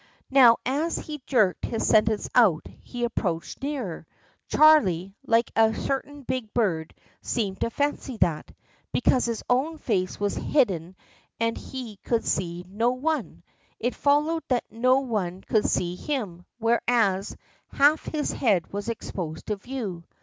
[0.31, 4.07] Now, as he jerked his sentence out, he approached nearer.
[4.47, 8.51] Charley, like a certain big bird, seemed to fancy that,
[8.91, 10.95] because his own face was hidden
[11.39, 13.43] and he could see no one,
[13.79, 17.35] it followed that no one could see him; whereas,
[17.71, 20.03] half his head was exposed to view.